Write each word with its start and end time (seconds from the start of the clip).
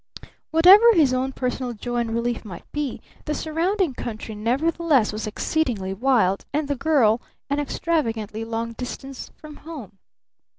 Whatever 0.49 0.95
his 0.95 1.13
own 1.13 1.31
personal 1.31 1.73
joy 1.73 1.97
and 1.97 2.15
relief 2.15 2.43
might 2.43 2.65
be, 2.71 3.01
the 3.25 3.35
surrounding 3.35 3.93
country 3.93 4.33
nevertheless 4.33 5.13
was 5.13 5.27
exceedingly 5.27 5.93
wild, 5.93 6.43
and 6.51 6.67
the 6.67 6.75
girl 6.75 7.21
an 7.51 7.59
extravagantly 7.59 8.43
long 8.43 8.73
distance 8.73 9.29
from 9.37 9.57
home. 9.57 9.99